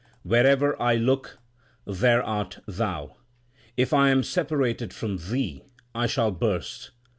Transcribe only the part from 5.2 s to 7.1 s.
Thee, I shall burst.